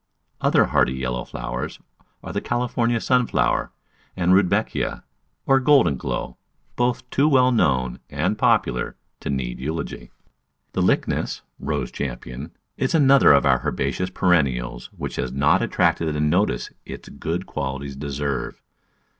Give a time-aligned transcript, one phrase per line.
[0.41, 1.77] Other hardy yellow flowers
[2.23, 3.71] are the California Sunflower
[4.17, 5.03] and Rudbeckia,
[5.45, 6.37] or Golden Glow,
[6.75, 10.09] both too well known and popular to need eulogy.
[10.73, 16.19] The Lychnis (Rose Campion) is another of our herbaceous perennials which has not attracted the
[16.19, 18.59] notice its good qualities deserve.